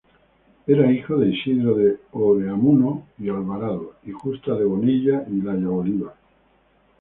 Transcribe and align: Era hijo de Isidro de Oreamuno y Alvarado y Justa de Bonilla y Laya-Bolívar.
Era 0.65 0.91
hijo 0.91 1.15
de 1.15 1.29
Isidro 1.29 1.75
de 1.75 1.99
Oreamuno 2.13 3.03
y 3.19 3.29
Alvarado 3.29 3.93
y 4.03 4.11
Justa 4.11 4.55
de 4.55 4.65
Bonilla 4.65 5.23
y 5.29 5.43
Laya-Bolívar. 5.43 6.15